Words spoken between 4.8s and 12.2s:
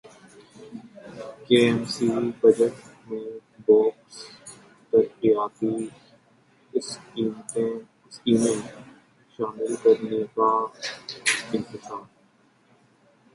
ترقیاتی اسکیمیں شامل کرنیکا انکشاف